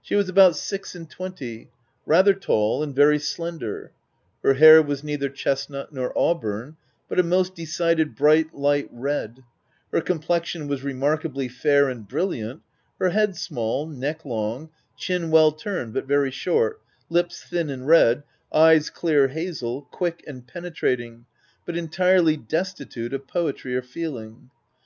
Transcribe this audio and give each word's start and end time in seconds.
She 0.00 0.14
was 0.14 0.26
about 0.30 0.56
six 0.56 0.94
and 0.94 1.06
twenty, 1.10 1.68
rather 2.06 2.32
tall 2.32 2.82
and 2.82 2.94
very 2.94 3.18
slender, 3.18 3.92
her 4.42 4.54
hair 4.54 4.80
was 4.80 5.04
neither 5.04 5.28
chesnut 5.28 5.92
nor 5.92 6.16
auburne, 6.18 6.78
but 7.10 7.18
a 7.20 7.22
most 7.22 7.54
decided, 7.54 8.14
bright, 8.16 8.54
light 8.54 8.88
red, 8.90 9.44
her 9.92 10.00
complexion 10.00 10.66
was 10.66 10.82
remarkably 10.82 11.46
fair 11.48 11.90
and 11.90 12.08
bril 12.08 12.28
liant, 12.28 12.60
her 12.98 13.10
head 13.10 13.36
small, 13.36 13.86
neck 13.86 14.24
long, 14.24 14.70
chin 14.96 15.30
well 15.30 15.52
turned, 15.52 15.92
but 15.92 16.06
very 16.06 16.30
short, 16.30 16.80
lips 17.10 17.44
thin 17.44 17.68
and 17.68 17.86
red, 17.86 18.22
eyes 18.50 18.88
clear 18.88 19.28
hazel, 19.28 19.82
quick 19.90 20.24
and 20.26 20.46
penetrating, 20.46 21.26
but 21.66 21.76
entirely 21.76 22.38
destitute 22.38 23.12
of 23.12 23.26
poetry 23.26 23.76
or 23.76 23.82
feeling. 23.82 24.48